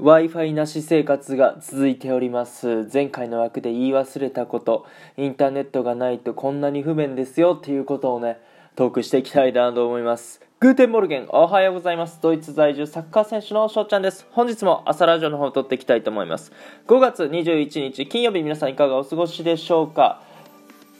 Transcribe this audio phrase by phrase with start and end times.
[0.00, 2.88] Wi-Fi なし生活が続いております。
[2.92, 4.86] 前回の枠で言い忘れたこと、
[5.16, 8.38] インターネットがないとこんなに不便ですよっていうことをね、
[8.76, 10.40] トークしていきたいなと思います。
[10.60, 12.20] Guten Morgen、おはようございます。
[12.22, 14.24] ドイツ在住サッカー選手のしょうちゃんです。
[14.30, 16.52] 本日も朝ラジオの方を録っていきたいと思います。
[16.86, 20.22] 5月21日金曜日皆さんいかがお過ごしでしょうか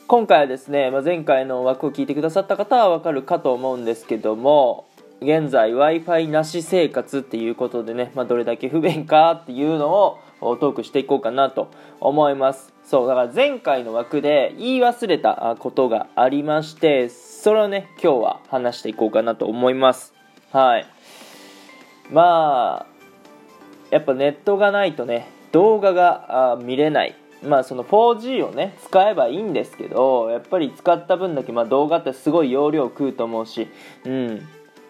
[0.09, 4.89] 今回はですね、まあ、前回の枠を聞いてくださった方はわかるかと思うんですけども
[5.21, 11.71] 現在 w i f i なし生活っていうことでね、まあ、どれだけ不便かっていうのをトークしていこうかなと
[12.01, 12.73] 思います。
[12.85, 20.15] そうだから前回の枠で言い忘れたことがありましてそれをね今日は話していこうかなと思います。
[20.53, 20.87] はい。
[22.11, 22.87] まあ
[23.91, 27.17] やっぱネットがないとね動画が見れない。
[27.43, 33.69] まあその 4G をね使えばいいんですけどやっぱり使った分だけまあ動画ってすごい容量食うと思うし
[34.05, 34.49] うん。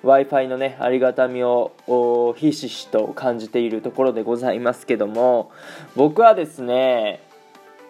[0.09, 5.53] W i f i のねありがたみをひしひしと感じているところでございますけども
[5.97, 7.21] 僕はですね、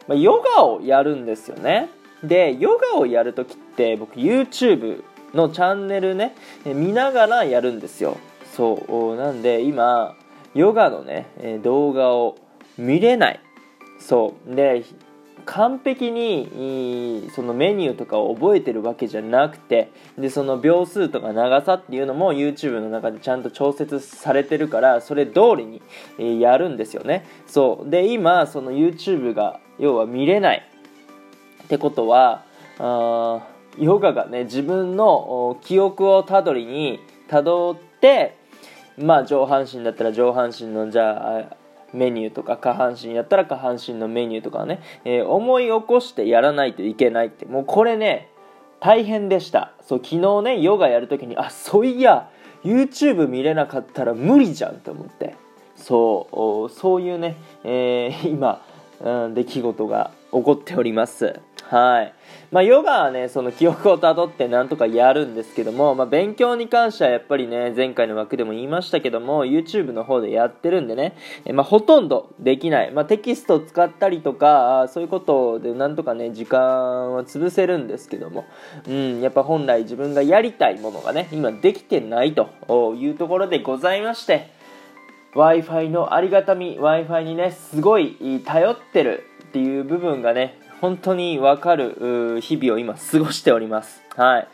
[0.08, 1.88] ヨガをやるんですよね。
[2.24, 8.16] でヨガをやるときって僕 YouTube のチャンネルね見ながらやるんですよ。
[8.56, 10.16] そうなんで今
[10.54, 11.26] ヨガのね
[11.62, 12.36] 動画を
[12.76, 13.40] 見れない。
[14.00, 14.84] そうで
[15.46, 25.80] 完璧にそのメニューとかを覚えてるわけじゃなくてでその秒数とか長さっていうのも YouTube の中でちゃんと調節されてるからそれ通り
[26.18, 27.26] にやるんですよね。
[27.46, 27.90] そう。
[27.90, 30.66] で今その YouTube が要は見れない
[31.64, 32.44] ってことは
[32.78, 33.46] あ
[33.78, 38.36] ヨガがね自分の記憶をたどりにたどって
[38.98, 41.56] まあ上半身だったら上半身のじゃあ
[41.92, 47.46] メニューとか下半身やったら下半身のメニューとかね、えー、思い起こしてやらないといけないって。
[47.46, 48.28] もうこれね
[48.80, 49.72] 大変でした。
[49.82, 52.30] そう昨日ねヨガやる時にあそういや
[52.64, 55.34] YouTube 見れなかったら無理じゃんと思って。
[55.76, 58.60] そうそういうね、えー、今、
[59.00, 61.40] うん、出来事が起こっております。
[61.68, 62.14] はい。
[62.50, 71.14] まあ、ヨガはねその記憶をたどってなんとかやるんですけども、まあ、勉強に関してはやっぱりね前回の枠でも言いましたけども YouTube の方でやってるんでね、
[71.44, 78.46] えまあ、ほとんどできない、まあ、テキストを使ったりとかそういうことでなんとかね時間は潰せるんですけども、
[78.86, 84.50] うん、やっぱ本来自分がやりたいものがね今できてないというところでございまして
[85.34, 94.02] w i f i のありがたみ w i f i にねすごい頼ってるっていう部分がね本当に分かる日々を今過ごしております。
[94.16, 94.48] はい。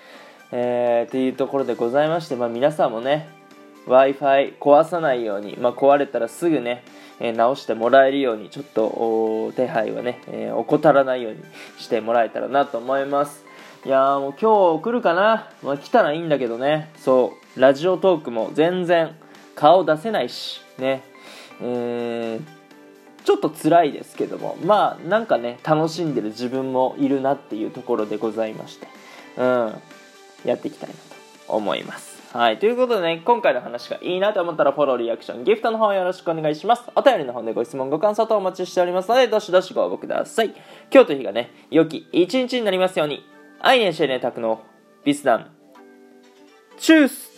[0.53, 3.29] えー、っていうところでございまして、まあ、皆さんもね、
[3.87, 6.85] Wi-Fi 壊さないように、まあ、壊れたらすぐね、
[7.21, 11.41] えー、直してもらえるように、ちょっと手配はね、えー、怠らないように
[11.79, 13.45] してもらえたらなと思います。
[13.85, 19.15] いやもう今日来るかな、まあ、来たらいいんだけどね、そう、ラジオトークも全然
[19.55, 21.03] 顔出せないし、ね、
[21.61, 22.64] えー、
[23.25, 28.87] ちょっと辛いですけどもまあなんかね楽しんでる自分もいるなっていうところでございまして
[29.37, 29.75] うん
[30.45, 31.01] やっていきたいなと
[31.49, 32.15] 思います。
[32.37, 36.83] はいということでね今回の話がいいなと思ったらフォローリアクションギフトの方よろしくお願いします。
[36.97, 40.53] お便りの方でご質問ご感想とお待ちしておりますのでどしどしご応募ください。
[40.93, 43.25] 今日という日がね良き一日になりますように。
[43.61, 44.63] アイネンシェネタクの
[45.05, 45.51] ビスダン。
[46.77, 47.34] チュース。